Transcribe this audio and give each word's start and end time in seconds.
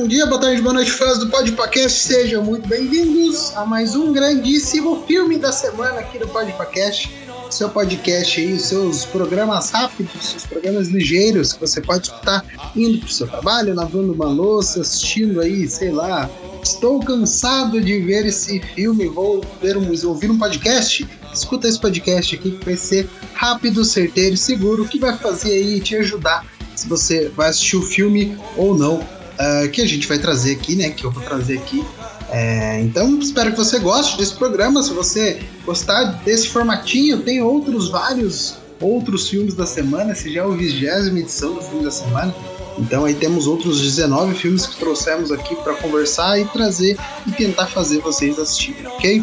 Bom 0.00 0.08
dia, 0.08 0.24
boa 0.24 0.40
tarde, 0.40 0.62
boa 0.62 0.72
noite, 0.72 0.90
fãs 0.92 1.18
do 1.18 1.28
Podpacast. 1.28 1.98
Sejam 1.98 2.42
muito 2.42 2.66
bem-vindos 2.66 3.54
a 3.54 3.66
mais 3.66 3.94
um 3.94 4.14
grandíssimo 4.14 5.04
filme 5.06 5.36
da 5.36 5.52
semana 5.52 6.00
aqui 6.00 6.18
do 6.18 6.26
Podpacast. 6.26 7.14
Seu 7.50 7.68
podcast 7.68 8.40
aí, 8.40 8.58
seus 8.58 9.04
programas 9.04 9.68
rápidos, 9.68 10.24
seus 10.24 10.46
programas 10.46 10.88
ligeiros 10.88 11.52
que 11.52 11.60
você 11.60 11.82
pode 11.82 12.06
escutar 12.06 12.42
indo 12.74 13.00
pro 13.00 13.12
seu 13.12 13.28
trabalho, 13.28 13.74
lavando 13.74 14.14
uma 14.14 14.24
louça, 14.24 14.80
assistindo 14.80 15.38
aí, 15.38 15.68
sei 15.68 15.90
lá. 15.90 16.30
Estou 16.62 16.98
cansado 17.00 17.78
de 17.78 18.00
ver 18.00 18.24
esse 18.24 18.58
filme, 18.58 19.06
vou 19.06 19.44
ver 19.60 19.76
um, 19.76 19.92
ouvir 20.08 20.30
um 20.30 20.38
podcast. 20.38 21.06
Escuta 21.30 21.68
esse 21.68 21.78
podcast 21.78 22.36
aqui 22.36 22.52
que 22.52 22.64
vai 22.64 22.76
ser 22.76 23.06
rápido, 23.34 23.84
certeiro 23.84 24.34
e 24.34 24.38
seguro, 24.38 24.88
que 24.88 24.98
vai 24.98 25.14
fazer 25.18 25.52
aí 25.52 25.78
te 25.78 25.94
ajudar 25.96 26.46
se 26.74 26.88
você 26.88 27.28
vai 27.28 27.50
assistir 27.50 27.76
o 27.76 27.82
filme 27.82 28.38
ou 28.56 28.74
não 28.74 29.19
uh, 29.40 29.68
que 29.70 29.80
a 29.80 29.86
gente 29.86 30.06
vai 30.06 30.18
trazer 30.18 30.52
aqui, 30.52 30.76
né? 30.76 30.90
Que 30.90 31.04
eu 31.04 31.10
vou 31.10 31.22
trazer 31.22 31.58
aqui. 31.58 31.84
É, 32.30 32.80
então, 32.80 33.18
espero 33.18 33.50
que 33.50 33.56
você 33.56 33.78
goste 33.78 34.16
desse 34.18 34.34
programa. 34.34 34.82
Se 34.82 34.92
você 34.92 35.42
gostar 35.64 36.04
desse 36.24 36.48
formatinho, 36.48 37.22
tem 37.22 37.42
outros 37.42 37.90
vários 37.90 38.56
outros 38.80 39.28
filmes 39.28 39.54
da 39.54 39.66
semana. 39.66 40.12
Esse 40.12 40.32
já 40.32 40.42
é 40.42 40.44
o 40.44 40.52
vigésima 40.52 41.18
edição 41.18 41.54
do 41.54 41.62
filme 41.62 41.84
da 41.84 41.90
semana. 41.90 42.34
Então 42.78 43.04
aí 43.04 43.14
temos 43.14 43.46
outros 43.46 43.80
19 43.80 44.34
filmes 44.34 44.66
que 44.66 44.76
trouxemos 44.78 45.30
aqui 45.30 45.54
para 45.56 45.74
conversar 45.74 46.40
e 46.40 46.46
trazer 46.46 46.96
e 47.26 47.32
tentar 47.32 47.66
fazer 47.66 47.98
vocês 47.98 48.38
assistirem, 48.38 48.86
ok? 48.86 49.22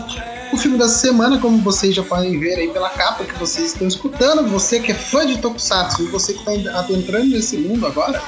O 0.54 0.58
filme 0.58 0.78
da 0.78 0.88
semana, 0.88 1.40
como 1.40 1.58
vocês 1.58 1.96
já 1.96 2.04
podem 2.04 2.40
ver 2.40 2.56
aí 2.56 2.70
pela 2.70 2.90
capa 2.90 3.26
que 3.26 3.38
vocês 3.38 3.74
estão 3.74 3.88
escutando, 3.88 4.48
você 4.48 4.80
que 4.80 4.92
é 4.92 4.96
fã 4.96 5.26
de 5.26 5.40
Tokusatsu 5.40 6.04
e 6.04 6.06
você 6.08 6.34
que 6.34 6.40
está 6.40 6.80
adentrando 6.80 7.28
nesse 7.28 7.58
mundo 7.58 7.86
agora, 7.86 8.22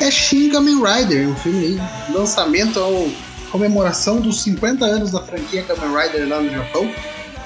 é 0.00 0.10
Shin 0.10 0.50
Kamen 0.50 0.82
Rider, 0.82 1.28
um 1.28 1.36
filme 1.36 1.66
aí, 1.66 1.80
lançamento 2.12 2.80
ao 2.80 3.08
comemoração 3.52 4.20
dos 4.20 4.42
50 4.42 4.84
anos 4.84 5.12
da 5.12 5.20
franquia 5.20 5.62
Kamen 5.62 5.94
Rider 5.94 6.28
lá 6.28 6.40
no 6.40 6.50
Japão. 6.50 6.90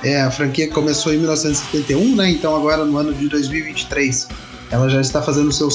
É, 0.02 0.20
a 0.20 0.30
franquia 0.30 0.70
começou 0.70 1.12
em 1.12 1.18
1971, 1.18 2.14
né? 2.14 2.30
Então 2.30 2.54
agora 2.54 2.84
no 2.84 2.96
ano 2.96 3.12
de 3.12 3.28
2023 3.28 4.28
ela 4.74 4.88
já 4.88 5.00
está 5.00 5.22
fazendo 5.22 5.52
seu 5.52 5.68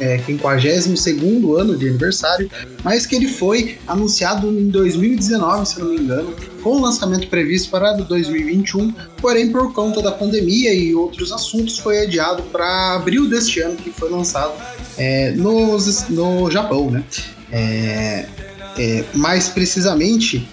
é, 0.00 0.18
52 0.18 1.58
ano 1.58 1.78
de 1.78 1.88
aniversário, 1.88 2.50
mas 2.82 3.06
que 3.06 3.16
ele 3.16 3.26
foi 3.26 3.78
anunciado 3.86 4.48
em 4.48 4.68
2019, 4.68 5.66
se 5.66 5.80
não 5.80 5.88
me 5.88 5.96
engano, 5.96 6.34
com 6.62 6.76
o 6.76 6.80
lançamento 6.80 7.26
previsto 7.28 7.70
para 7.70 7.92
2021, 7.92 8.92
porém 9.16 9.50
por 9.50 9.72
conta 9.72 10.02
da 10.02 10.12
pandemia 10.12 10.74
e 10.74 10.94
outros 10.94 11.32
assuntos 11.32 11.78
foi 11.78 12.02
adiado 12.02 12.42
para 12.44 12.96
abril 12.96 13.30
deste 13.30 13.60
ano, 13.60 13.76
que 13.76 13.90
foi 13.90 14.10
lançado 14.10 14.52
é, 14.98 15.30
nos, 15.30 16.10
no 16.10 16.50
Japão, 16.50 16.90
né? 16.90 17.02
É, 17.50 18.26
é, 18.76 19.04
mais 19.14 19.48
precisamente 19.48 20.46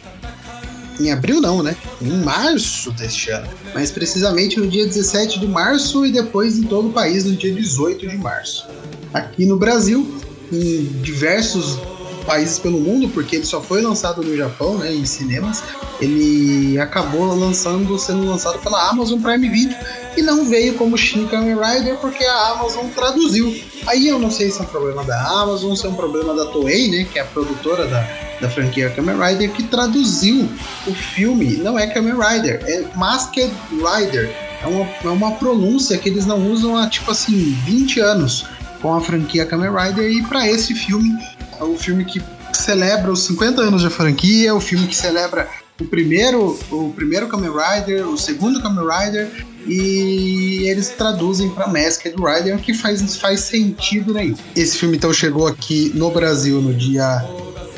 em 1.02 1.11
abril 1.11 1.41
não, 1.41 1.63
né? 1.63 1.75
Em 2.02 2.23
março 2.23 2.91
deste 2.91 3.31
ano. 3.31 3.47
Mais 3.73 3.91
precisamente 3.91 4.59
no 4.59 4.67
dia 4.67 4.85
17 4.85 5.39
de 5.39 5.47
março 5.47 6.05
e 6.05 6.11
depois 6.11 6.57
em 6.57 6.63
todo 6.63 6.89
o 6.89 6.94
país 6.94 7.25
no 7.25 7.35
dia 7.35 7.53
18 7.53 8.07
de 8.07 8.17
março. 8.17 8.67
Aqui 9.13 9.45
no 9.45 9.57
Brasil, 9.57 10.07
em 10.52 10.83
diversos 11.02 11.79
países 12.25 12.59
pelo 12.59 12.79
mundo, 12.79 13.09
porque 13.09 13.38
ele 13.38 13.45
só 13.45 13.61
foi 13.61 13.81
lançado 13.81 14.22
no 14.22 14.35
Japão, 14.38 14.77
né, 14.77 14.94
em 14.94 15.05
cinemas, 15.05 15.63
ele 15.99 16.79
acabou 16.79 17.35
lançando, 17.35 17.97
sendo 17.97 18.25
lançado 18.25 18.59
pela 18.59 18.89
Amazon 18.89 19.19
Prime 19.19 19.49
Video 19.49 19.75
e 20.16 20.22
não 20.22 20.45
veio 20.45 20.75
como 20.75 20.97
Shin 20.97 21.27
Kamen 21.27 21.55
Rider 21.55 21.97
porque 21.97 22.23
a 22.23 22.49
Amazon 22.49 22.88
traduziu. 22.89 23.53
Aí 23.88 24.07
eu 24.07 24.19
não 24.19 24.29
sei 24.29 24.52
se 24.52 24.59
é 24.59 24.61
um 24.61 24.67
problema 24.67 25.03
da 25.03 25.19
Amazon, 25.41 25.75
se 25.75 25.85
é 25.85 25.89
um 25.89 25.95
problema 25.95 26.33
da 26.35 26.45
Toei, 26.45 26.89
né, 26.89 27.07
que 27.12 27.18
é 27.19 27.22
a 27.22 27.25
produtora 27.25 27.88
da, 27.88 28.01
da 28.41 28.50
franquia 28.50 28.90
Kamen 28.90 29.16
Rider, 29.18 29.52
que 29.52 29.63
traduziu 29.63 30.50
o 30.88 30.94
filme. 30.94 31.57
Não 31.57 31.78
é 31.78 31.88
Kamen 31.88 32.16
Rider, 32.16 32.62
é 32.66 32.84
Masked 32.96 33.52
Rider. 33.72 34.35
É 34.63 34.68
uma, 34.68 34.90
é 35.03 35.07
uma 35.07 35.31
pronúncia 35.34 35.97
que 35.97 36.09
eles 36.09 36.25
não 36.25 36.51
usam 36.51 36.75
há 36.78 36.90
tipo 36.90 37.12
assim 37.12 37.56
20 37.66 38.00
anos 38.00 38.46
com 38.81 38.94
a 38.94 39.00
franquia 39.00 39.46
Kamen 39.46 39.69
Rider 39.72 40.12
e 40.12 40.24
para 40.24 40.47
esse 40.47 40.74
filme 40.74 41.16
é 41.59 41.63
o 41.63 41.78
filme 41.78 42.03
que 42.03 42.22
celebra 42.51 43.12
os 43.12 43.24
50 43.24 43.62
anos 43.62 43.84
da 43.84 43.90
franquia, 43.90 44.50
é 44.50 44.53
o 44.53 44.59
filme 44.59 44.88
que 44.88 44.96
celebra 44.96 45.47
o 45.80 45.85
primeiro, 45.85 46.59
o 46.72 46.91
primeiro 46.94 47.28
Kamen 47.28 47.51
Rider, 47.51 48.07
o 48.07 48.18
segundo 48.18 48.62
Kamen 48.62 48.85
Rider 48.85 49.46
e 49.68 50.68
eles 50.68 50.90
traduzem 50.90 51.50
para 51.50 51.68
Masked 51.68 52.16
Rider, 52.16 52.57
que 52.59 52.74
faz, 52.74 53.16
faz 53.18 53.41
sentido 53.41 54.13
nenhum. 54.13 54.35
Esse 54.56 54.78
filme 54.78 54.97
então 54.97 55.13
chegou 55.13 55.47
aqui 55.47 55.91
no 55.96 56.09
Brasil 56.12 56.62
no 56.62 56.74
dia 56.74 57.24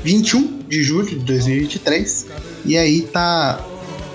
21 0.03 0.59
de 0.67 0.83
julho 0.83 1.07
de 1.07 1.19
2023 1.19 2.27
e 2.65 2.77
aí 2.77 3.01
tá 3.01 3.59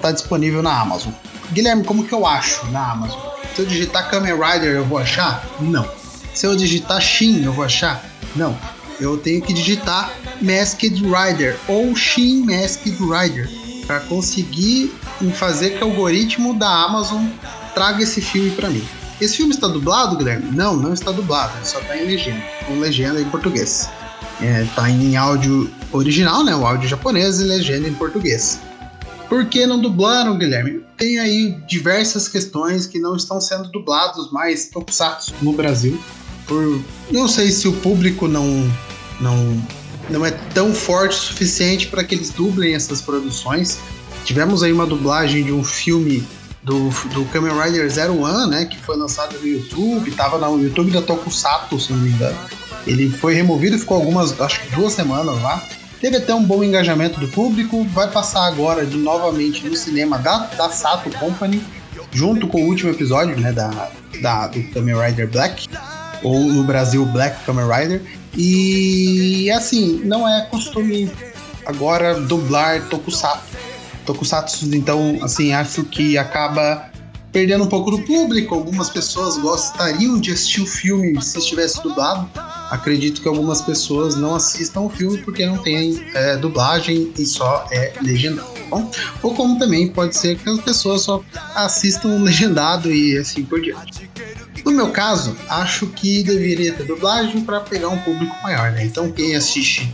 tá 0.00 0.12
disponível 0.12 0.62
na 0.62 0.80
Amazon. 0.80 1.12
Guilherme, 1.52 1.82
como 1.82 2.04
que 2.04 2.12
eu 2.12 2.26
acho 2.26 2.66
na 2.66 2.92
Amazon? 2.92 3.20
Se 3.54 3.62
eu 3.62 3.66
digitar 3.66 4.10
Kamen 4.10 4.34
Rider 4.34 4.76
eu 4.76 4.84
vou 4.84 4.98
achar? 4.98 5.44
Não. 5.60 5.88
Se 6.34 6.46
eu 6.46 6.54
digitar 6.54 7.00
Shin 7.00 7.44
eu 7.44 7.52
vou 7.52 7.64
achar? 7.64 8.04
Não. 8.36 8.56
Eu 9.00 9.16
tenho 9.16 9.40
que 9.40 9.52
digitar 9.52 10.12
Masked 10.40 11.02
Rider 11.02 11.56
ou 11.66 11.94
Shin 11.96 12.44
Masked 12.44 12.96
Rider 12.98 13.48
para 13.86 14.00
conseguir 14.00 14.92
fazer 15.34 15.70
que 15.70 15.84
o 15.84 15.88
algoritmo 15.88 16.54
da 16.54 16.68
Amazon 16.68 17.24
traga 17.74 18.02
esse 18.02 18.20
filme 18.20 18.50
para 18.50 18.68
mim. 18.68 18.86
Esse 19.20 19.38
filme 19.38 19.52
está 19.52 19.66
dublado, 19.66 20.16
Guilherme? 20.16 20.50
Não, 20.54 20.76
não 20.76 20.92
está 20.92 21.10
dublado, 21.10 21.56
ele 21.56 21.66
só 21.66 21.80
está 21.80 21.96
em 21.96 22.04
legenda, 22.04 22.42
com 22.66 22.78
legenda 22.78 23.20
em 23.20 23.24
português. 23.24 23.88
É, 24.40 24.64
em 24.88 25.16
áudio 25.16 25.70
original, 25.92 26.44
né? 26.44 26.54
O 26.54 26.66
áudio 26.66 26.88
japonês 26.88 27.40
e 27.40 27.44
legenda 27.44 27.88
em 27.88 27.94
português. 27.94 28.60
Por 29.28 29.44
que 29.46 29.66
não 29.66 29.78
dublaram, 29.78 30.38
Guilherme? 30.38 30.80
Tem 30.96 31.18
aí 31.18 31.56
diversas 31.66 32.28
questões 32.28 32.86
que 32.86 32.98
não 32.98 33.14
estão 33.14 33.40
sendo 33.40 33.68
dublados 33.68 34.30
mais 34.32 34.68
tokusatsu 34.68 35.34
no 35.42 35.52
Brasil. 35.52 36.00
Por 36.46 36.80
não 37.10 37.28
sei 37.28 37.50
se 37.50 37.68
o 37.68 37.72
público 37.74 38.26
não 38.26 38.46
não 39.20 39.62
não 40.08 40.24
é 40.24 40.30
tão 40.30 40.72
forte 40.72 41.16
o 41.16 41.20
suficiente 41.20 41.88
para 41.88 42.02
que 42.02 42.14
eles 42.14 42.30
dublem 42.30 42.74
essas 42.74 43.02
produções. 43.02 43.78
Tivemos 44.24 44.62
aí 44.62 44.72
uma 44.72 44.86
dublagem 44.86 45.44
de 45.44 45.52
um 45.52 45.62
filme 45.62 46.26
do, 46.62 46.88
do 47.12 47.24
Kamen 47.26 47.52
Rider 47.52 47.88
Zero 47.90 48.18
One, 48.20 48.50
né, 48.50 48.64
que 48.64 48.78
foi 48.78 48.96
lançado 48.96 49.38
no 49.38 49.46
YouTube, 49.46 50.10
estava 50.10 50.38
no 50.38 50.62
YouTube 50.62 50.90
da 50.90 51.02
Tokusatsu, 51.02 51.78
se 51.78 51.92
não 51.92 52.00
me 52.00 52.10
engano. 52.10 52.38
Ele 52.88 53.10
foi 53.10 53.34
removido 53.34 53.78
ficou 53.78 53.98
algumas, 53.98 54.40
acho 54.40 54.60
que 54.62 54.74
duas 54.74 54.94
semanas 54.94 55.40
lá. 55.42 55.62
Teve 56.00 56.16
até 56.16 56.34
um 56.34 56.42
bom 56.42 56.64
engajamento 56.64 57.20
do 57.20 57.28
público, 57.28 57.84
vai 57.92 58.10
passar 58.10 58.46
agora 58.46 58.86
de 58.86 58.96
novamente 58.96 59.68
no 59.68 59.76
cinema 59.76 60.16
da, 60.18 60.38
da 60.56 60.70
Sato 60.70 61.10
Company, 61.18 61.62
junto 62.12 62.48
com 62.48 62.62
o 62.62 62.66
último 62.66 62.90
episódio, 62.90 63.38
né, 63.38 63.52
da, 63.52 63.90
da, 64.22 64.46
do 64.46 64.62
Kamen 64.70 64.94
Rider 64.94 65.28
Black, 65.28 65.66
ou 66.22 66.40
no 66.40 66.64
Brasil 66.64 67.04
Black 67.04 67.44
Kamen 67.44 67.66
Rider. 67.68 68.02
E 68.34 69.50
assim, 69.50 70.00
não 70.04 70.26
é 70.26 70.46
costume 70.46 71.10
agora 71.66 72.18
dublar 72.20 72.88
Tokusatsu. 72.88 73.58
Tokusatsu, 74.06 74.74
então, 74.74 75.18
assim, 75.20 75.52
acho 75.52 75.84
que 75.84 76.16
acaba 76.16 76.90
perdendo 77.32 77.64
um 77.64 77.68
pouco 77.68 77.90
do 77.90 78.02
público. 78.02 78.54
Algumas 78.54 78.90
pessoas 78.90 79.36
gostariam 79.38 80.18
de 80.20 80.32
assistir 80.32 80.62
o 80.62 80.66
filme 80.66 81.20
se 81.22 81.38
estivesse 81.38 81.82
dublado. 81.82 82.28
Acredito 82.70 83.22
que 83.22 83.28
algumas 83.28 83.62
pessoas 83.62 84.16
não 84.16 84.34
assistam 84.34 84.80
o 84.82 84.90
filme 84.90 85.18
porque 85.18 85.46
não 85.46 85.58
tem 85.58 86.04
é, 86.14 86.36
dublagem 86.36 87.12
e 87.18 87.26
só 87.26 87.66
é 87.70 87.92
legendado. 88.02 88.48
Tá 88.48 88.64
bom? 88.70 88.90
Ou 89.22 89.34
como 89.34 89.58
também 89.58 89.88
pode 89.88 90.16
ser 90.16 90.36
que 90.36 90.48
as 90.48 90.60
pessoas 90.60 91.02
só 91.02 91.22
assistam 91.54 92.22
legendado 92.22 92.92
e 92.92 93.16
assim 93.16 93.42
por 93.42 93.60
diante. 93.60 94.08
No 94.64 94.72
meu 94.72 94.90
caso, 94.90 95.36
acho 95.48 95.86
que 95.86 96.22
deveria 96.22 96.72
ter 96.74 96.84
dublagem 96.84 97.42
para 97.42 97.60
pegar 97.60 97.88
um 97.88 97.98
público 97.98 98.34
maior, 98.42 98.72
né? 98.72 98.84
Então 98.84 99.10
quem 99.10 99.34
assiste, 99.34 99.90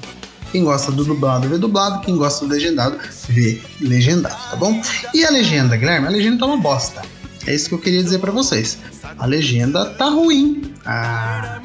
quem 0.51 0.65
gosta 0.65 0.91
do 0.91 1.05
dublado 1.05 1.49
vê 1.49 1.59
dublado, 1.59 2.01
quem 2.01 2.17
gosta 2.17 2.45
do 2.45 2.53
legendado 2.53 2.99
vê 3.29 3.61
legendado, 3.81 4.51
tá 4.51 4.57
bom? 4.57 4.81
E 5.13 5.25
a 5.25 5.31
legenda, 5.31 5.77
Guilherme, 5.77 6.09
a 6.09 6.11
legenda 6.11 6.39
tá 6.39 6.47
uma 6.47 6.57
bosta. 6.57 7.03
É 7.47 7.55
isso 7.55 7.69
que 7.69 7.75
eu 7.75 7.79
queria 7.79 8.03
dizer 8.03 8.19
para 8.19 8.33
vocês. 8.33 8.79
A 9.19 9.27
legenda 9.27 9.87
tá 9.91 10.07
ruim. 10.07 10.75
Ah, 10.85 11.61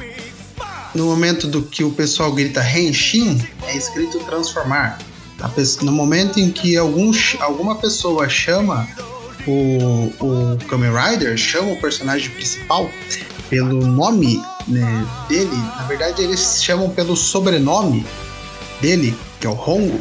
no 0.93 1.05
momento 1.05 1.47
do 1.47 1.61
que 1.61 1.83
o 1.83 1.91
pessoal 1.91 2.31
grita 2.31 2.61
Henshin, 2.61 3.41
é 3.67 3.77
escrito 3.77 4.19
transformar. 4.19 4.99
No 5.81 5.91
momento 5.91 6.39
em 6.39 6.51
que 6.51 6.75
algum, 6.75 7.11
alguma 7.39 7.75
pessoa 7.75 8.27
chama 8.27 8.87
o, 9.47 10.11
o 10.19 10.57
Kamen 10.67 10.91
Rider 10.91 11.37
chama 11.37 11.71
o 11.71 11.77
personagem 11.77 12.29
principal 12.31 12.89
pelo 13.49 13.85
nome 13.87 14.43
né, 14.67 15.07
dele, 15.27 15.55
na 15.55 15.83
verdade 15.87 16.21
eles 16.21 16.61
chamam 16.61 16.89
pelo 16.89 17.15
sobrenome 17.15 18.05
dele, 18.79 19.17
que 19.39 19.47
é 19.47 19.49
o 19.49 19.53
Hongo, 19.53 19.99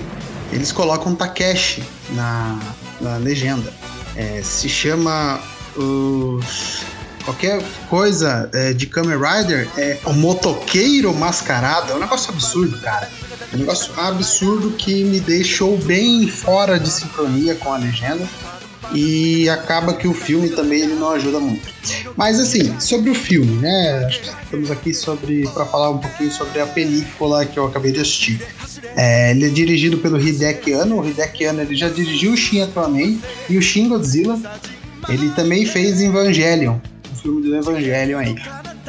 eles 0.53 0.71
colocam 0.73 1.15
Takeshi 1.15 1.83
na, 2.11 2.59
na 3.01 3.17
legenda. 3.17 3.73
É, 4.15 4.43
se 4.43 4.69
chama 4.69 5.41
os 5.79 6.87
qualquer 7.25 7.63
coisa 7.91 8.49
é, 8.55 8.73
de 8.73 8.87
Kamen 8.87 9.19
Rider 9.19 9.69
é 9.77 9.99
o 10.07 10.15
motoqueiro 10.15 11.13
mascarado. 11.13 11.93
É 11.93 11.95
um 11.95 11.99
negócio 11.99 12.33
absurdo, 12.33 12.79
cara. 12.81 13.11
É 13.53 13.57
um 13.57 13.59
negócio 13.59 13.93
absurdo 14.01 14.71
que 14.71 15.05
me 15.05 15.21
deixou 15.21 15.77
bem 15.79 16.27
fora 16.27 16.79
de 16.79 16.91
sincronia 16.91 17.55
com 17.55 17.73
a 17.73 17.77
legenda 17.77 18.27
e 18.93 19.47
acaba 19.51 19.93
que 19.93 20.09
o 20.09 20.15
filme 20.15 20.49
também 20.49 20.81
ele 20.81 20.95
não 20.95 21.11
ajuda 21.11 21.39
muito. 21.39 21.69
Mas 22.17 22.41
assim, 22.41 22.79
sobre 22.81 23.11
o 23.11 23.15
filme, 23.15 23.61
né? 23.61 24.09
Estamos 24.09 24.71
aqui 24.71 24.95
sobre 24.95 25.47
para 25.49 25.67
falar 25.67 25.91
um 25.91 25.99
pouquinho 25.99 26.33
sobre 26.33 26.61
a 26.61 26.67
película 26.67 27.45
que 27.45 27.59
eu 27.59 27.67
acabei 27.67 27.93
de 27.93 28.01
assistir. 28.01 28.41
É, 28.97 29.33
ele 29.33 29.47
é 29.47 29.51
dirigido 29.51 29.99
pelo 29.99 30.19
Hideki 30.19 30.73
Anno. 30.73 31.01
O 31.01 31.07
Hideki 31.07 31.45
Anno 31.45 31.61
ele 31.61 31.77
já 31.77 31.89
dirigiu 31.89 32.33
o 32.33 32.37
Shin 32.37 32.63
Ultraman 32.63 33.19
e 33.49 33.59
o 33.59 33.63
Shin 33.63 33.89
Godzilla. 33.89 34.41
Ele 35.09 35.31
também 35.31 35.65
fez 35.67 36.01
Evangelion, 36.01 36.79
o 37.13 37.17
filme 37.17 37.43
do 37.43 37.57
Evangelion 37.57 38.19
aí. 38.19 38.37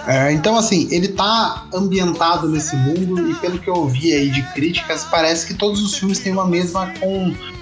É, 0.08 0.32
então, 0.32 0.58
assim, 0.58 0.88
ele 0.92 1.10
tá 1.10 1.68
ambientado 1.74 2.48
nesse 2.48 2.76
mundo 2.76 3.30
e 3.30 3.36
pelo 3.36 3.60
que 3.60 3.70
eu 3.70 3.76
ouvi 3.76 4.14
aí 4.14 4.30
de 4.30 4.42
críticas, 4.54 5.06
parece 5.06 5.46
que 5.46 5.54
todos 5.54 5.82
os 5.82 5.96
filmes 5.98 6.20
têm 6.20 6.32
uma 6.32 6.48
mesma 6.48 6.92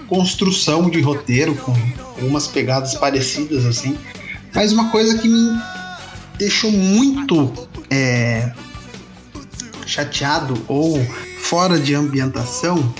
construção 0.07 0.89
de 0.89 1.01
roteiro, 1.01 1.55
com 1.55 1.73
algumas 2.15 2.47
pegadas 2.47 2.95
parecidas, 2.95 3.65
assim. 3.65 3.97
Mas 4.53 4.71
uma 4.71 4.89
coisa 4.89 5.17
que 5.17 5.27
me 5.27 5.59
deixou 6.37 6.71
muito 6.71 7.51
é, 7.89 8.51
chateado 9.85 10.53
ou 10.67 11.03
fora 11.39 11.79
de 11.79 11.95
ambientação 11.95 12.93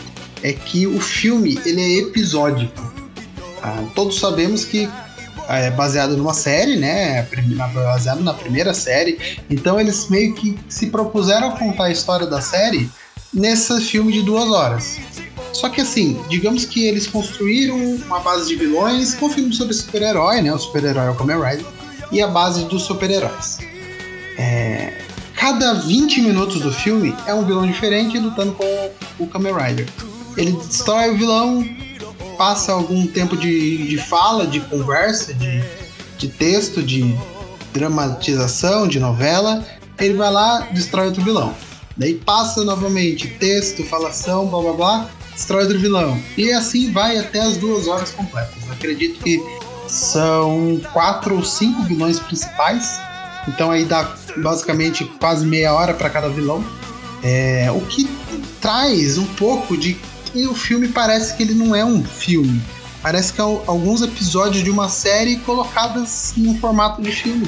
é 0.43 0.53
que 0.53 0.85
o 0.87 0.99
filme 0.99 1.59
ele 1.65 1.81
é 1.81 1.99
episódico. 1.99 2.93
Ah, 3.61 3.83
todos 3.95 4.19
sabemos 4.19 4.65
que 4.65 4.89
é 5.49 5.71
baseado 5.71 6.17
numa 6.17 6.33
série, 6.33 6.77
né? 6.77 7.27
Baseado 7.73 8.21
na 8.21 8.33
primeira 8.33 8.73
série. 8.73 9.37
Então 9.49 9.79
eles 9.79 10.09
meio 10.09 10.33
que 10.33 10.57
se 10.67 10.87
propuseram 10.87 11.49
a 11.49 11.51
contar 11.51 11.85
a 11.85 11.91
história 11.91 12.27
da 12.27 12.41
série 12.41 12.89
nesse 13.33 13.79
filme 13.81 14.11
de 14.11 14.21
duas 14.21 14.49
horas. 14.49 14.97
Só 15.53 15.69
que 15.69 15.81
assim, 15.81 16.21
digamos 16.29 16.65
que 16.65 16.85
eles 16.85 17.07
construíram 17.07 17.77
uma 17.77 18.19
base 18.19 18.47
de 18.47 18.55
vilões 18.55 19.15
com 19.15 19.27
um 19.27 19.29
filme 19.29 19.53
sobre 19.53 19.73
super-herói, 19.73 20.41
né? 20.41 20.53
O 20.53 20.57
super-herói 20.57 21.07
é 21.07 21.09
o 21.09 21.15
Kamen 21.15 21.37
Rider, 21.37 21.65
e 22.11 22.21
a 22.21 22.27
base 22.27 22.65
dos 22.65 22.83
super-heróis. 22.83 23.57
É... 24.37 25.01
Cada 25.35 25.73
20 25.75 26.21
minutos 26.21 26.61
do 26.61 26.71
filme 26.71 27.15
é 27.25 27.33
um 27.33 27.45
vilão 27.45 27.65
diferente 27.65 28.17
lutando 28.17 28.53
com 28.53 28.91
o 29.19 29.27
Kamen 29.27 29.53
Rider. 29.53 29.87
Ele 30.35 30.51
destrói 30.51 31.11
o 31.11 31.17
vilão, 31.17 31.63
passa 32.37 32.71
algum 32.71 33.05
tempo 33.07 33.35
de, 33.35 33.87
de 33.87 33.97
fala, 33.97 34.45
de 34.45 34.59
conversa, 34.59 35.33
de, 35.33 35.63
de 36.17 36.27
texto, 36.27 36.81
de 36.81 37.17
dramatização, 37.73 38.87
de 38.87 38.99
novela, 38.99 39.65
ele 39.99 40.13
vai 40.13 40.31
lá, 40.31 40.67
destrói 40.71 41.07
outro 41.07 41.23
vilão. 41.23 41.53
Daí 41.95 42.13
passa 42.13 42.63
novamente 42.63 43.27
texto, 43.27 43.83
falação, 43.83 44.47
blá 44.47 44.61
blá 44.61 44.73
blá, 44.73 45.09
destrói 45.33 45.63
outro 45.63 45.79
vilão. 45.79 46.19
E 46.37 46.51
assim 46.51 46.91
vai 46.91 47.17
até 47.17 47.39
as 47.39 47.57
duas 47.57 47.87
horas 47.87 48.11
completas. 48.11 48.69
acredito 48.71 49.19
que 49.23 49.41
são 49.87 50.79
quatro 50.93 51.35
ou 51.35 51.43
cinco 51.43 51.83
vilões 51.83 52.19
principais. 52.19 52.99
Então 53.47 53.71
aí 53.71 53.85
dá 53.85 54.15
basicamente 54.37 55.05
quase 55.19 55.45
meia 55.45 55.73
hora 55.73 55.93
para 55.93 56.09
cada 56.09 56.29
vilão. 56.29 56.63
É, 57.23 57.71
o 57.71 57.81
que 57.81 58.07
traz 58.61 59.17
um 59.17 59.25
pouco 59.25 59.75
de 59.75 59.97
e 60.37 60.47
o 60.47 60.55
filme 60.55 60.87
parece 60.87 61.35
que 61.35 61.43
ele 61.43 61.53
não 61.53 61.75
é 61.75 61.83
um 61.83 62.03
filme. 62.03 62.61
Parece 63.01 63.33
que 63.33 63.41
é 63.41 63.43
alguns 63.43 64.01
episódios 64.01 64.63
de 64.63 64.69
uma 64.69 64.89
série 64.89 65.37
colocadas 65.37 66.33
num 66.35 66.57
formato 66.59 67.01
de 67.01 67.11
filme. 67.11 67.47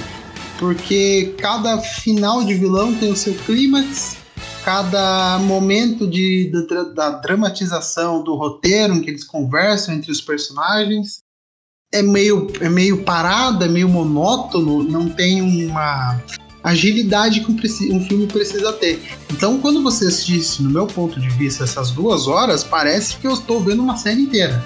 Porque 0.58 1.36
cada 1.38 1.78
final 1.80 2.44
de 2.44 2.54
vilão 2.54 2.94
tem 2.96 3.12
o 3.12 3.16
seu 3.16 3.34
clímax, 3.34 4.18
cada 4.64 5.40
momento 5.40 6.08
de, 6.08 6.52
da, 6.52 6.84
da 6.84 7.10
dramatização 7.12 8.24
do 8.24 8.36
roteiro 8.36 8.96
em 8.96 9.02
que 9.02 9.10
eles 9.10 9.24
conversam 9.24 9.96
entre 9.96 10.12
os 10.12 10.22
personagens 10.22 11.24
é 11.92 12.02
meio, 12.02 12.48
é 12.62 12.70
meio 12.70 13.04
parado, 13.04 13.66
é 13.66 13.68
meio 13.68 13.90
monótono, 13.90 14.84
não 14.84 15.10
tem 15.10 15.42
uma 15.42 16.22
agilidade 16.64 17.42
que 17.42 17.52
um, 17.52 17.96
um, 17.96 18.06
filme 18.06 18.28
precisa 18.28 18.74
ter. 18.74 19.02
Então, 19.32 19.60
quando 19.60 19.82
você 19.82 20.08
assiste, 20.08 20.62
no 20.62 20.70
meu 20.70 20.88
ponto 20.88 21.20
de 21.20 21.30
vista, 21.30 21.64
essas 21.64 21.92
duas 21.92 22.28
horas, 22.28 22.64
parece 22.64 23.18
que 23.18 23.28
eu 23.28 23.34
estou 23.34 23.62
vendo 23.62 23.82
uma 23.82 23.98
série 23.98 24.22
inteira. 24.22 24.66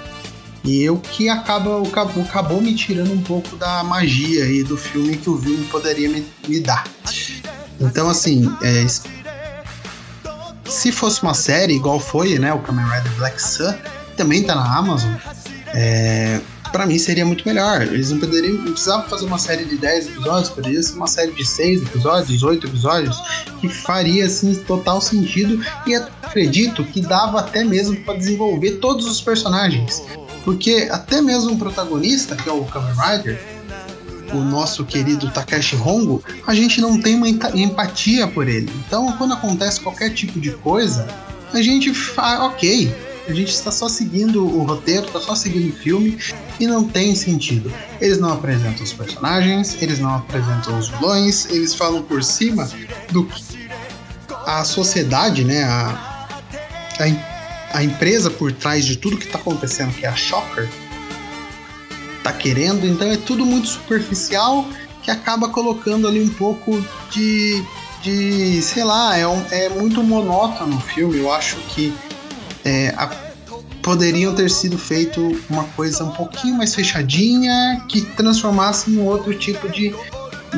E 0.64 0.82
eu 0.82 0.96
que 0.96 1.28
acaba, 1.28 1.82
acabou, 1.86 2.22
acabou 2.22 2.60
me 2.60 2.74
tirando 2.74 3.12
um 3.12 3.20
pouco 3.20 3.54
da 3.56 3.84
magia 3.84 4.44
aí 4.44 4.62
do 4.62 4.76
filme 4.76 5.16
que 5.16 5.28
o 5.28 5.38
filme 5.38 5.64
poderia 5.66 6.08
me, 6.08 6.24
me 6.48 6.58
dar. 6.58 6.84
Então, 7.78 8.08
assim, 8.08 8.50
é, 8.62 8.86
se 10.64 10.90
fosse 10.90 11.22
uma 11.22 11.34
série 11.34 11.74
igual 11.74 12.00
foi, 12.00 12.38
né, 12.38 12.52
o 12.52 12.60
Kamen 12.60 12.84
Rider 12.84 13.12
Black 13.16 13.40
Sun, 13.40 13.74
também 14.16 14.42
tá 14.42 14.54
na 14.54 14.78
Amazon, 14.78 15.12
é, 15.74 16.40
para 16.74 16.86
mim 16.86 16.98
seria 16.98 17.24
muito 17.24 17.46
melhor. 17.46 17.82
Eles 17.82 18.10
não 18.10 18.18
poderiam, 18.18 18.56
não 18.56 18.72
precisavam 18.72 19.08
fazer 19.08 19.26
uma 19.26 19.38
série 19.38 19.64
de 19.64 19.76
10 19.76 20.08
episódios, 20.08 20.50
poderia 20.50 20.82
ser 20.82 20.96
uma 20.96 21.06
série 21.06 21.30
de 21.30 21.46
6 21.46 21.82
episódios, 21.82 22.42
8 22.42 22.66
episódios, 22.66 23.16
que 23.60 23.68
faria 23.68 24.26
assim 24.26 24.52
total 24.56 25.00
sentido 25.00 25.64
e 25.86 25.94
acredito 25.94 26.82
que 26.82 27.00
dava 27.00 27.38
até 27.38 27.62
mesmo 27.62 27.94
para 27.98 28.14
desenvolver 28.14 28.72
todos 28.78 29.06
os 29.06 29.20
personagens. 29.20 30.02
Porque 30.44 30.88
até 30.90 31.22
mesmo 31.22 31.52
o 31.52 31.56
protagonista, 31.56 32.34
que 32.34 32.48
é 32.48 32.52
o 32.52 32.64
Kamen 32.64 32.92
Rider, 32.92 33.40
o 34.32 34.38
nosso 34.38 34.84
querido 34.84 35.30
Takeshi 35.30 35.76
Hongo, 35.76 36.24
a 36.44 36.56
gente 36.56 36.80
não 36.80 37.00
tem 37.00 37.14
uma 37.14 37.28
empatia 37.28 38.26
por 38.26 38.48
ele. 38.48 38.68
Então, 38.84 39.12
quando 39.12 39.34
acontece 39.34 39.80
qualquer 39.80 40.12
tipo 40.12 40.40
de 40.40 40.50
coisa, 40.50 41.06
a 41.52 41.62
gente 41.62 41.94
fala, 41.94 42.46
ok, 42.46 42.92
a 43.26 43.32
gente 43.32 43.50
está 43.50 43.70
só 43.70 43.88
seguindo 43.88 44.44
o 44.46 44.64
roteiro, 44.64 45.06
está 45.06 45.20
só 45.20 45.34
seguindo 45.34 45.72
o 45.72 45.76
filme 45.76 46.18
e 46.60 46.66
não 46.66 46.84
tem 46.84 47.14
sentido. 47.14 47.72
Eles 48.00 48.18
não 48.18 48.32
apresentam 48.32 48.82
os 48.82 48.92
personagens, 48.92 49.76
eles 49.80 49.98
não 49.98 50.16
apresentam 50.16 50.78
os 50.78 50.88
vilões, 50.88 51.46
eles 51.46 51.74
falam 51.74 52.02
por 52.02 52.22
cima 52.22 52.68
do 53.10 53.24
que 53.24 53.42
a 54.46 54.62
sociedade, 54.64 55.42
né, 55.44 55.64
a, 55.64 56.28
a, 57.00 57.78
a 57.78 57.84
empresa 57.84 58.30
por 58.30 58.52
trás 58.52 58.84
de 58.84 58.96
tudo 58.96 59.16
que 59.16 59.24
está 59.24 59.38
acontecendo, 59.38 59.92
que 59.94 60.04
é 60.04 60.08
a 60.08 60.14
Shocker, 60.14 60.68
tá 62.22 62.32
querendo, 62.32 62.86
então 62.86 63.10
é 63.10 63.16
tudo 63.16 63.44
muito 63.44 63.68
superficial 63.68 64.66
que 65.02 65.10
acaba 65.10 65.48
colocando 65.48 66.08
ali 66.08 66.22
um 66.22 66.30
pouco 66.30 66.82
de, 67.10 67.62
de 68.02 68.60
sei 68.62 68.84
lá, 68.84 69.16
é, 69.16 69.26
um, 69.26 69.44
é 69.50 69.68
muito 69.68 70.02
monótono 70.02 70.76
o 70.76 70.80
filme. 70.80 71.18
Eu 71.18 71.30
acho 71.30 71.56
que 71.68 71.92
é, 72.64 72.88
a, 72.96 73.10
poderiam 73.82 74.34
ter 74.34 74.50
sido 74.50 74.78
feito 74.78 75.38
uma 75.50 75.64
coisa 75.76 76.04
um 76.04 76.10
pouquinho 76.10 76.56
mais 76.56 76.74
fechadinha 76.74 77.84
que 77.88 78.00
transformasse 78.00 78.90
em 78.90 78.98
outro 78.98 79.34
tipo 79.34 79.68
de, 79.68 79.94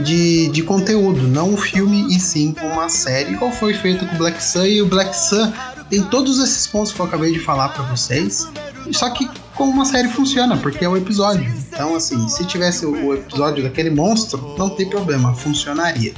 de, 0.05 0.49
de 0.49 0.63
conteúdo, 0.63 1.23
não 1.23 1.55
um 1.55 1.57
filme 1.57 2.07
e 2.15 2.21
sim 2.21 2.55
uma 2.63 2.89
série, 2.89 3.33
igual 3.33 3.51
foi 3.51 3.75
feito 3.75 4.07
com 4.07 4.17
Black 4.17 4.43
Sun. 4.43 4.65
E 4.65 4.81
o 4.81 4.87
Black 4.87 5.15
Sun 5.15 5.53
tem 5.91 6.03
todos 6.05 6.39
esses 6.39 6.69
pontos 6.69 6.93
que 6.93 7.01
eu 7.01 7.07
acabei 7.07 7.33
de 7.33 7.41
falar 7.41 7.71
para 7.71 7.83
vocês, 7.85 8.49
só 8.93 9.11
que 9.11 9.29
como 9.57 9.73
uma 9.73 9.85
série 9.85 10.09
funciona, 10.09 10.57
porque 10.57 10.85
é 10.85 10.89
o 10.89 10.97
episódio. 10.97 11.53
Então, 11.73 11.97
assim, 11.97 12.29
se 12.29 12.45
tivesse 12.45 12.87
o 12.87 13.15
episódio 13.15 13.65
daquele 13.65 13.91
monstro, 13.91 14.55
não 14.57 14.71
tem 14.71 14.89
problema, 14.89 15.35
funcionaria. 15.35 16.15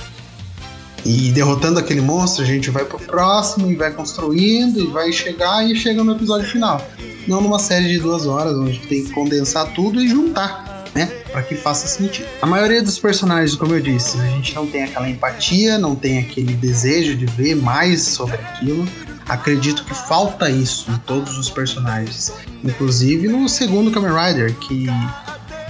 E 1.08 1.32
derrotando 1.32 1.78
aquele 1.78 2.02
monstro, 2.02 2.42
a 2.42 2.46
gente 2.46 2.68
vai 2.70 2.84
pro 2.84 2.98
próximo 2.98 3.70
e 3.70 3.74
vai 3.74 3.90
construindo 3.90 4.78
e 4.78 4.86
vai 4.88 5.10
chegar 5.10 5.66
e 5.66 5.74
chega 5.74 6.04
no 6.04 6.12
episódio 6.12 6.46
final. 6.46 6.86
Não 7.26 7.40
numa 7.40 7.58
série 7.58 7.88
de 7.88 7.98
duas 7.98 8.26
horas, 8.26 8.54
onde 8.54 8.78
tem 8.80 9.02
que 9.02 9.10
condensar 9.12 9.72
tudo 9.72 10.02
e 10.02 10.06
juntar, 10.06 10.84
né? 10.94 11.06
Para 11.32 11.42
que 11.42 11.54
faça 11.54 11.88
sentido. 11.88 12.28
A 12.42 12.46
maioria 12.46 12.82
dos 12.82 12.98
personagens, 12.98 13.56
como 13.56 13.72
eu 13.74 13.80
disse, 13.80 14.20
a 14.20 14.26
gente 14.26 14.54
não 14.54 14.66
tem 14.66 14.82
aquela 14.82 15.08
empatia, 15.08 15.78
não 15.78 15.96
tem 15.96 16.18
aquele 16.18 16.52
desejo 16.52 17.16
de 17.16 17.24
ver 17.24 17.56
mais 17.56 18.02
sobre 18.02 18.36
aquilo. 18.36 18.86
Acredito 19.26 19.84
que 19.84 19.94
falta 19.94 20.50
isso 20.50 20.90
em 20.90 20.98
todos 21.06 21.38
os 21.38 21.48
personagens. 21.48 22.34
Inclusive 22.62 23.28
no 23.28 23.48
segundo 23.48 23.90
Kamen 23.90 24.10
Rider, 24.10 24.54
que 24.56 24.86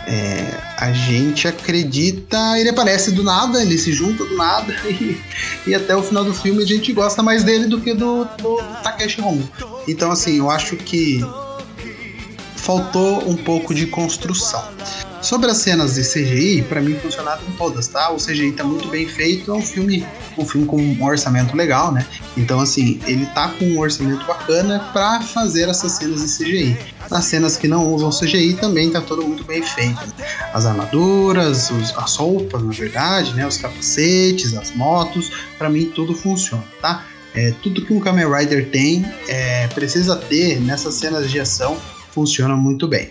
é, 0.09 0.59
a 0.79 0.91
gente 0.91 1.47
acredita, 1.47 2.59
ele 2.59 2.71
aparece 2.71 3.13
do 3.13 3.23
nada, 3.23 3.61
ele 3.61 3.77
se 3.77 3.93
junta 3.93 4.25
do 4.25 4.37
nada 4.37 4.75
e, 4.89 5.21
e, 5.67 5.75
até 5.75 5.95
o 5.95 6.03
final 6.03 6.25
do 6.25 6.33
filme 6.33 6.63
a 6.63 6.67
gente 6.67 6.95
gosta 6.95 7.23
mais 7.23 7.45
dele 7.45 7.67
do 7.67 7.79
que 7.79 7.93
do, 7.93 8.25
do 8.25 8.57
Takeshi 8.83 9.21
Hongo. 9.21 9.47
Então 9.87 10.11
assim, 10.11 10.39
eu 10.39 10.51
acho 10.51 10.77
que 10.77 11.21
faltou 12.57 13.29
um 13.29 13.37
pouco 13.37 13.75
de 13.75 13.87
construção. 13.87 14.65
Sobre 15.21 15.51
as 15.51 15.59
cenas 15.59 15.95
de 15.95 16.03
CGI, 16.03 16.63
para 16.63 16.81
mim 16.81 16.95
funcionaram 16.95 17.43
todas, 17.59 17.89
tá? 17.89 18.11
O 18.11 18.17
CGI 18.17 18.53
tá 18.53 18.65
muito 18.65 18.89
bem 18.89 19.07
feito, 19.07 19.51
é 19.51 19.55
um 19.55 19.61
filme, 19.61 20.07
um 20.39 20.47
filme 20.47 20.67
com 20.67 20.81
um 20.81 21.05
orçamento 21.05 21.55
legal, 21.55 21.93
né? 21.93 22.07
Então 22.37 22.61
assim, 22.61 22.99
ele 23.07 23.27
tá 23.27 23.49
com 23.49 23.65
um 23.67 23.79
orçamento 23.79 24.25
bacana 24.25 24.79
para 24.93 25.21
fazer 25.21 25.69
essas 25.69 25.93
cenas 25.93 26.23
de 26.23 26.45
CGI. 26.45 26.79
Nas 27.11 27.25
cenas 27.25 27.57
que 27.57 27.67
não 27.67 27.93
usam 27.93 28.11
CGI 28.11 28.55
também 28.55 28.91
tá 28.91 29.01
tudo 29.01 29.27
muito 29.27 29.45
bem 29.45 29.63
feito. 29.63 30.01
As 30.53 30.67
armaduras, 30.67 31.71
os, 31.71 31.97
as 31.97 32.17
roupas, 32.17 32.63
na 32.63 32.73
verdade, 32.73 33.35
né? 33.35 33.47
Os 33.47 33.57
capacetes, 33.57 34.55
as 34.55 34.71
motos, 34.73 35.31
para 35.57 35.71
mim 35.71 35.87
tudo 35.95 36.15
funciona, 36.15 36.65
tá? 36.83 37.05
É, 37.35 37.53
tudo 37.63 37.85
que 37.85 37.93
um 37.93 38.01
Kamen 38.01 38.27
Rider 38.31 38.71
tem, 38.71 39.07
é, 39.29 39.69
precisa 39.69 40.17
ter 40.17 40.61
nessas 40.61 40.95
cenas 40.95 41.31
de 41.31 41.39
ação, 41.41 41.79
funciona 42.11 42.57
muito 42.57 42.87
bem. 42.87 43.11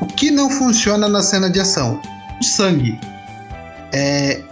O 0.00 0.06
que 0.06 0.30
não 0.30 0.48
funciona 0.50 1.08
na 1.08 1.22
cena 1.22 1.50
de 1.50 1.58
ação? 1.58 2.00
O 2.40 2.44
sangue. 2.44 2.98
É, 3.92 4.42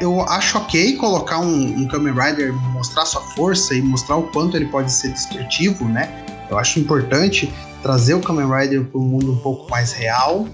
eu 0.00 0.22
acho 0.22 0.58
ok 0.58 0.96
colocar 0.96 1.40
um, 1.40 1.82
um 1.82 1.88
Kamen 1.88 2.14
Rider, 2.14 2.52
mostrar 2.52 3.04
sua 3.04 3.20
força 3.20 3.74
e 3.74 3.82
mostrar 3.82 4.16
o 4.16 4.22
quanto 4.28 4.56
ele 4.56 4.66
pode 4.66 4.90
ser 4.92 5.08
destrutivo, 5.08 5.86
né? 5.86 6.27
Eu 6.50 6.58
acho 6.58 6.80
importante 6.80 7.52
trazer 7.82 8.14
o 8.14 8.20
Kamen 8.20 8.46
Rider 8.46 8.84
para 8.84 9.00
um 9.00 9.04
mundo 9.04 9.32
um 9.32 9.38
pouco 9.38 9.70
mais 9.70 9.92
real, 9.92 10.46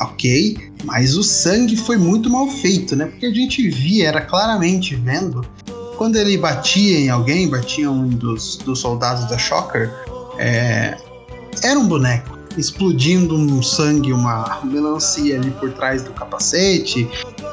ok, 0.00 0.58
mas 0.84 1.16
o 1.16 1.22
sangue 1.22 1.76
foi 1.76 1.96
muito 1.96 2.28
mal 2.28 2.48
feito, 2.48 2.94
né? 2.94 3.06
Porque 3.06 3.26
a 3.26 3.32
gente 3.32 3.68
via, 3.70 4.08
era 4.08 4.20
claramente 4.20 4.94
vendo, 4.94 5.44
quando 5.96 6.16
ele 6.16 6.36
batia 6.36 6.98
em 6.98 7.08
alguém, 7.08 7.48
batia 7.48 7.90
um 7.90 8.08
dos, 8.08 8.56
dos 8.58 8.80
soldados 8.80 9.28
da 9.28 9.38
Shocker, 9.38 9.90
é, 10.38 10.96
era 11.62 11.78
um 11.78 11.86
boneco 11.86 12.38
explodindo 12.56 13.34
um 13.34 13.62
sangue, 13.62 14.12
uma 14.12 14.60
melancia 14.64 15.36
ali 15.36 15.50
por 15.52 15.72
trás 15.72 16.02
do 16.02 16.12
capacete, 16.12 17.08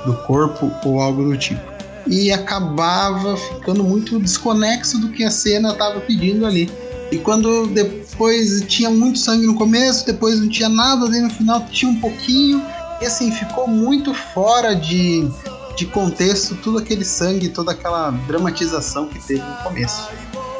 do 0.06 0.14
corpo 0.26 0.72
ou 0.86 1.02
algo 1.02 1.24
do 1.24 1.38
tipo. 1.38 1.62
E 2.08 2.32
acabava 2.32 3.38
ficando 3.38 3.84
muito 3.84 4.20
desconexo 4.20 5.00
do 5.00 5.10
que 5.10 5.24
a 5.24 5.32
cena 5.32 5.72
estava 5.72 6.00
pedindo 6.02 6.46
ali. 6.46 6.70
E 7.12 7.18
quando 7.18 7.68
depois 7.68 8.62
tinha 8.68 8.90
muito 8.90 9.20
sangue 9.20 9.46
no 9.46 9.56
começo, 9.56 10.06
depois 10.06 10.40
não 10.40 10.48
tinha 10.48 10.70
nada, 10.70 11.10
daí 11.10 11.20
no 11.20 11.30
final 11.30 11.66
tinha 11.66 11.92
um 11.92 12.00
pouquinho. 12.00 12.64
E 13.02 13.06
assim, 13.06 13.32
ficou 13.32 13.68
muito 13.68 14.14
fora 14.14 14.74
de, 14.74 15.28
de 15.76 15.86
contexto 15.88 16.56
tudo 16.56 16.78
aquele 16.78 17.04
sangue, 17.04 17.50
toda 17.50 17.74
aquela 17.74 18.12
dramatização 18.28 19.08
que 19.08 19.20
teve 19.28 19.42
no 19.42 19.56
começo. 19.58 20.08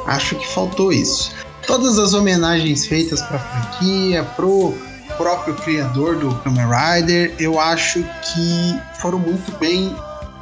Acho 0.06 0.36
que 0.36 0.46
faltou 0.48 0.92
isso. 0.92 1.32
Todas 1.66 1.98
as 1.98 2.12
homenagens 2.12 2.84
feitas 2.86 3.22
para 3.22 3.36
a 3.36 3.40
franquia, 3.40 4.22
pro 4.36 4.74
próprio 5.16 5.54
criador 5.54 6.16
do 6.16 6.34
Kamen 6.36 6.66
Rider, 6.66 7.34
eu 7.38 7.58
acho 7.58 8.02
que 8.02 8.80
foram 9.00 9.18
muito 9.18 9.56
bem 9.58 9.94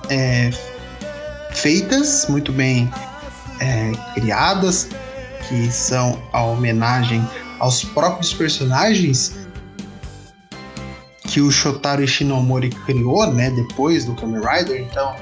é, 0.09 0.51
feitas, 1.53 2.27
muito 2.29 2.51
bem 2.51 2.91
é, 3.61 3.93
criadas 4.15 4.89
que 5.51 5.69
são 5.71 6.17
a 6.33 6.45
homenagem 6.45 7.29
aos 7.59 7.85
próprios 7.85 8.33
personagens 8.33 9.37
que 11.23 11.41
o 11.41 11.51
Shotaro 11.51 12.03
Ishinomori 12.03 12.71
criou, 12.71 13.33
né, 13.33 13.51
depois 13.51 14.05
do 14.05 14.15
Kamen 14.15 14.41
Rider. 14.41 14.81
Então, 14.81 15.15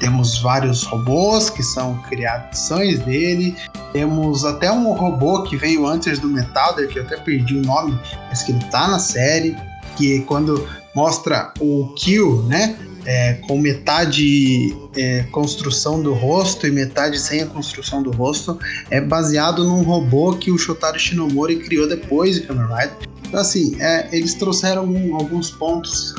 temos 0.00 0.40
vários 0.40 0.82
robôs 0.84 1.50
que 1.50 1.62
são 1.62 1.96
criações 2.02 2.98
dele. 3.00 3.56
Temos 3.92 4.44
até 4.44 4.70
um 4.72 4.92
robô 4.92 5.44
que 5.44 5.56
veio 5.56 5.86
antes 5.86 6.18
do 6.18 6.28
Metalder, 6.28 6.88
que 6.88 6.98
eu 6.98 7.04
até 7.04 7.16
perdi 7.16 7.56
o 7.56 7.62
nome, 7.62 7.96
mas 8.28 8.42
que 8.42 8.52
ele 8.52 8.64
tá 8.66 8.88
na 8.88 8.98
série, 8.98 9.56
que 9.96 10.20
quando 10.22 10.68
mostra 10.94 11.52
o 11.60 11.94
Kill, 11.96 12.42
né, 12.48 12.76
é, 13.04 13.34
com 13.46 13.58
metade 13.58 14.76
é, 14.96 15.24
construção 15.30 16.02
do 16.02 16.12
rosto 16.12 16.66
e 16.66 16.70
metade 16.70 17.18
sem 17.18 17.42
a 17.42 17.46
construção 17.46 18.02
do 18.02 18.10
rosto, 18.10 18.58
é 18.90 19.00
baseado 19.00 19.64
num 19.64 19.82
robô 19.82 20.34
que 20.34 20.50
o 20.50 20.58
Shotaro 20.58 20.98
Shinomori 20.98 21.56
criou 21.56 21.88
depois 21.88 22.36
de 22.36 22.42
Kamen 22.42 22.66
Rider. 22.66 22.96
Então, 23.26 23.40
assim, 23.40 23.76
é, 23.80 24.08
eles 24.12 24.34
trouxeram 24.34 24.82
alguns 25.14 25.50
pontos 25.50 26.14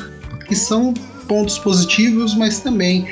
que 0.46 0.56
são 0.56 0.94
pontos 1.28 1.58
positivos, 1.58 2.34
mas 2.34 2.60
também 2.60 3.06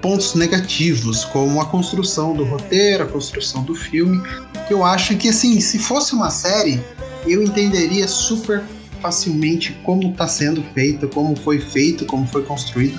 pontos 0.00 0.34
negativos, 0.34 1.24
como 1.26 1.60
a 1.60 1.66
construção 1.66 2.34
do 2.34 2.44
roteiro, 2.44 3.04
a 3.04 3.06
construção 3.06 3.62
do 3.62 3.74
filme, 3.74 4.20
que 4.66 4.72
eu 4.72 4.84
acho 4.84 5.16
que, 5.16 5.28
assim, 5.28 5.60
se 5.60 5.78
fosse 5.78 6.14
uma 6.14 6.30
série, 6.30 6.82
eu 7.26 7.42
entenderia 7.42 8.08
super 8.08 8.62
facilmente 9.00 9.72
como 9.84 10.10
está 10.10 10.28
sendo 10.28 10.62
feito, 10.74 11.08
como 11.08 11.36
foi 11.36 11.58
feito, 11.58 12.06
como 12.06 12.26
foi 12.26 12.42
construído. 12.42 12.98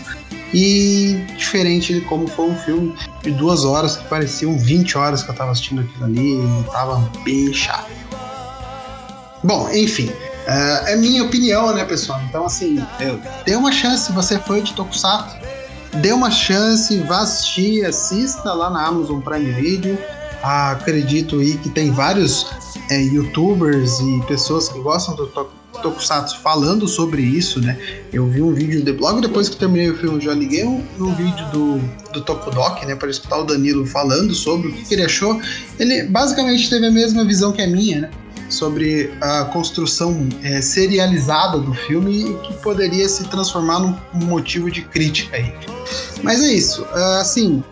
E 0.54 1.26
diferente 1.38 1.94
de 1.94 2.02
como 2.02 2.28
foi 2.28 2.50
um 2.50 2.56
filme 2.56 2.94
de 3.24 3.32
duas 3.32 3.64
horas, 3.64 3.96
que 3.96 4.04
pareciam 4.06 4.58
20 4.58 4.98
horas 4.98 5.24
que 5.24 5.30
eu 5.30 5.34
estava 5.34 5.52
assistindo 5.52 5.82
aquilo 5.82 6.04
ali, 6.04 6.40
e 6.40 6.64
tava 6.72 7.10
bem 7.24 7.54
chato. 7.54 7.90
Bom, 9.44 9.70
enfim, 9.72 10.08
uh, 10.08 10.88
é 10.88 10.96
minha 10.98 11.24
opinião, 11.24 11.74
né, 11.74 11.86
pessoal? 11.86 12.22
Então, 12.28 12.46
assim, 12.46 12.84
eu, 13.00 13.20
dê 13.46 13.56
uma 13.56 13.72
chance, 13.72 14.12
você 14.12 14.38
foi 14.40 14.62
de 14.62 14.74
Tokusatsu, 14.74 15.38
dê 15.96 16.12
uma 16.12 16.30
chance, 16.30 17.00
vá 17.00 17.22
assistir, 17.22 17.86
assista 17.86 18.54
lá 18.54 18.70
na 18.70 18.86
Amazon 18.86 19.22
Prime 19.22 19.52
Video. 19.54 19.98
Ah, 20.44 20.72
acredito 20.72 21.40
aí 21.40 21.58
que 21.58 21.70
tem 21.70 21.92
vários 21.92 22.48
é, 22.90 23.02
youtubers 23.02 24.00
e 24.00 24.22
pessoas 24.28 24.70
que 24.70 24.80
gostam 24.80 25.16
do, 25.16 25.28
Tokusatsu 25.82 26.40
falando 26.40 26.88
sobre 26.88 27.22
isso, 27.22 27.60
né? 27.60 27.78
Eu 28.12 28.28
vi 28.28 28.42
um 28.42 28.54
vídeo, 28.54 28.84
de, 28.84 28.92
logo 28.92 29.22
depois 29.22 29.50
que 29.50 29.58
terminei 29.58 29.90
o 29.90 29.98
filme, 29.98 30.22
já 30.22 30.34
liguei 30.34 30.64
um, 30.64 30.84
um 31.00 31.14
vídeo 31.14 31.46
do, 31.52 31.78
do 32.14 32.22
Tokudok, 32.22 32.86
né? 32.86 32.96
Para 32.96 33.10
escutar 33.10 33.40
o 33.40 33.44
Danilo 33.44 33.86
falando 33.86 34.34
sobre 34.34 34.70
o 34.70 34.74
que, 34.74 34.94
ele 34.94 35.04
achou. 35.04 35.40
Ele 35.80 36.04
basicamente 36.04 36.70
teve 36.70 36.86
a 36.86 36.92
mesma 36.92 37.26
visão 37.26 37.52
que 37.52 37.62
a 37.62 37.68
minha, 37.68 38.02
né? 38.02 38.12
Sobre 38.50 39.12
a 39.22 39.46
construção 39.46 40.28
é, 40.44 40.62
serializada 40.62 41.58
do 41.58 41.74
filme 41.74 42.32
e 42.32 42.34
que 42.40 42.54
poderia 42.62 43.08
se 43.08 43.24
transformar 43.26 43.80
num, 43.80 43.98
motivo 44.26 44.70
de 44.70 44.82
crítica 44.82 45.38
aí. 45.38 45.54
Mas 46.22 46.44
é 46.44 46.52
isso. 46.52 46.84
Uh, 46.84 47.20
assim, 47.22 47.64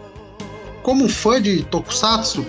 como 0.81 1.09
fã 1.09 1.41
de 1.41 1.63
Tokusatsu, 1.63 2.45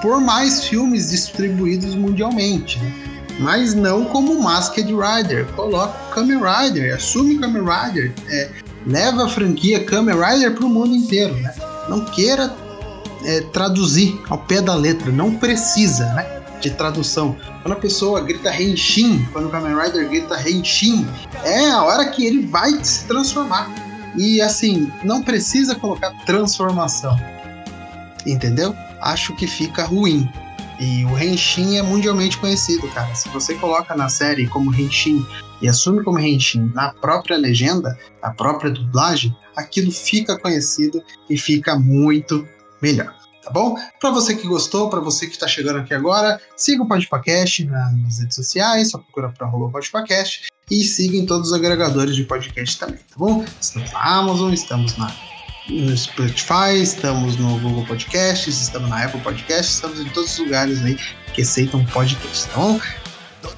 por 0.00 0.20
mais 0.20 0.64
filmes 0.64 1.10
distribuídos 1.10 1.94
mundialmente, 1.94 2.78
né? 2.78 3.03
Mas 3.38 3.74
não 3.74 4.04
como 4.04 4.40
Masked 4.42 4.86
Rider. 4.86 5.46
Coloca 5.54 5.96
o 6.10 6.14
Kamen 6.14 6.40
Rider, 6.40 6.94
assume 6.94 7.36
o 7.36 7.40
Kamen 7.40 7.62
Rider, 7.62 8.12
é, 8.28 8.50
leva 8.86 9.24
a 9.24 9.28
franquia 9.28 9.84
Kamen 9.84 10.14
Rider 10.14 10.54
para 10.54 10.66
o 10.66 10.68
mundo 10.68 10.94
inteiro, 10.94 11.34
né? 11.34 11.54
Não 11.88 12.04
queira 12.04 12.54
é, 13.24 13.40
traduzir 13.52 14.20
ao 14.28 14.38
pé 14.38 14.60
da 14.60 14.74
letra, 14.74 15.10
não 15.10 15.34
precisa, 15.34 16.06
né? 16.14 16.42
De 16.60 16.70
tradução. 16.70 17.36
Quando 17.62 17.72
a 17.72 17.80
pessoa 17.80 18.20
grita 18.20 18.54
Henshin, 18.54 19.26
quando 19.32 19.46
o 19.46 19.50
Kamen 19.50 19.76
Rider 19.76 20.08
grita 20.08 20.48
Henshin, 20.48 21.06
é 21.42 21.70
a 21.70 21.82
hora 21.82 22.06
que 22.06 22.24
ele 22.24 22.46
vai 22.46 22.72
se 22.82 23.04
transformar. 23.04 23.70
E 24.16 24.40
assim, 24.40 24.90
não 25.02 25.22
precisa 25.22 25.74
colocar 25.74 26.12
transformação. 26.24 27.18
Entendeu? 28.24 28.74
Acho 29.00 29.34
que 29.34 29.46
fica 29.46 29.84
ruim. 29.84 30.28
E 30.80 31.04
o 31.04 31.18
Henshin 31.18 31.76
é 31.78 31.82
mundialmente 31.82 32.36
conhecido, 32.38 32.88
cara. 32.88 33.14
Se 33.14 33.28
você 33.28 33.54
coloca 33.54 33.94
na 33.94 34.08
série 34.08 34.46
como 34.48 34.74
Henshin 34.74 35.24
e 35.62 35.68
assume 35.68 36.02
como 36.02 36.18
Henshin 36.18 36.70
na 36.74 36.92
própria 36.92 37.36
legenda, 37.36 37.96
na 38.22 38.30
própria 38.30 38.70
dublagem, 38.70 39.34
aquilo 39.56 39.92
fica 39.92 40.38
conhecido 40.38 41.02
e 41.30 41.38
fica 41.38 41.78
muito 41.78 42.46
melhor. 42.82 43.14
Tá 43.42 43.50
bom? 43.50 43.76
Para 44.00 44.10
você 44.10 44.34
que 44.34 44.48
gostou, 44.48 44.88
para 44.88 45.00
você 45.00 45.26
que 45.26 45.34
está 45.34 45.46
chegando 45.46 45.78
aqui 45.78 45.92
agora, 45.92 46.40
siga 46.56 46.82
o 46.82 46.88
Podpacast 46.88 47.64
nas 47.66 48.18
redes 48.18 48.34
sociais, 48.34 48.90
só 48.90 48.98
procura 48.98 49.28
para 49.28 49.46
o 49.46 49.70
Podpacast 49.70 50.48
e 50.70 50.82
siga 50.82 51.16
em 51.16 51.26
todos 51.26 51.48
os 51.48 51.54
agregadores 51.54 52.16
de 52.16 52.24
podcast 52.24 52.78
também, 52.78 52.96
tá 52.96 53.16
bom? 53.18 53.44
Estamos 53.60 53.92
na 53.92 54.00
Amazon, 54.00 54.52
estamos 54.52 54.96
na 54.96 55.33
no 55.68 55.96
Spotify, 55.96 56.82
estamos 56.82 57.36
no 57.36 57.58
Google 57.58 57.84
Podcasts, 57.86 58.60
estamos 58.62 58.88
na 58.88 59.04
Apple 59.04 59.20
Podcasts, 59.20 59.74
estamos 59.74 60.00
em 60.00 60.08
todos 60.10 60.32
os 60.32 60.38
lugares 60.38 60.84
aí 60.84 60.98
que 61.32 61.42
aceitam 61.42 61.84
podcast, 61.86 62.48
tá 62.48 62.60
bom? 62.60 62.80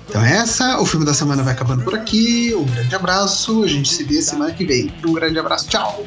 Então 0.08 0.25
é 0.25 0.36
essa, 0.36 0.80
o 0.80 0.86
filme 0.86 1.04
da 1.04 1.12
semana 1.12 1.42
vai 1.42 1.52
acabando 1.52 1.84
por 1.84 1.94
aqui. 1.94 2.54
Um 2.54 2.64
grande 2.64 2.94
abraço, 2.94 3.64
a 3.64 3.68
gente 3.68 3.88
se 3.88 4.04
vê 4.04 4.22
semana 4.22 4.52
que 4.52 4.64
vem. 4.64 4.92
Um 5.06 5.12
grande 5.12 5.38
abraço, 5.38 5.68
tchau! 5.68 6.06